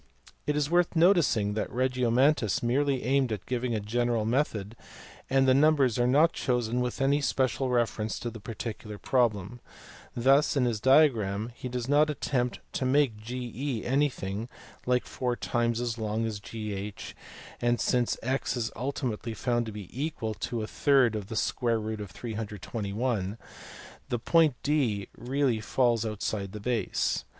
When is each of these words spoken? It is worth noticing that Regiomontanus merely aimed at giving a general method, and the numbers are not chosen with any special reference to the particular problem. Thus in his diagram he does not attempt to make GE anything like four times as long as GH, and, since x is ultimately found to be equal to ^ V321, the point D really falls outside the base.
It 0.47 0.55
is 0.55 0.67
worth 0.67 0.95
noticing 0.95 1.53
that 1.53 1.69
Regiomontanus 1.69 2.63
merely 2.63 3.03
aimed 3.03 3.31
at 3.31 3.45
giving 3.45 3.75
a 3.75 3.79
general 3.79 4.25
method, 4.25 4.75
and 5.29 5.47
the 5.47 5.53
numbers 5.53 5.99
are 5.99 6.07
not 6.07 6.33
chosen 6.33 6.81
with 6.81 6.99
any 7.01 7.21
special 7.21 7.69
reference 7.69 8.17
to 8.21 8.31
the 8.31 8.39
particular 8.39 8.97
problem. 8.97 9.59
Thus 10.15 10.57
in 10.57 10.65
his 10.65 10.79
diagram 10.79 11.51
he 11.53 11.69
does 11.69 11.87
not 11.87 12.09
attempt 12.09 12.61
to 12.73 12.83
make 12.83 13.15
GE 13.19 13.85
anything 13.85 14.49
like 14.87 15.05
four 15.05 15.35
times 15.35 15.79
as 15.79 15.99
long 15.99 16.25
as 16.25 16.39
GH, 16.39 17.13
and, 17.61 17.79
since 17.79 18.17
x 18.23 18.57
is 18.57 18.71
ultimately 18.75 19.35
found 19.35 19.67
to 19.67 19.71
be 19.71 19.87
equal 19.93 20.33
to 20.33 20.55
^ 20.55 20.59
V321, 20.63 23.37
the 24.09 24.17
point 24.19 24.55
D 24.63 25.09
really 25.15 25.59
falls 25.61 26.03
outside 26.07 26.53
the 26.53 26.59
base. 26.59 27.23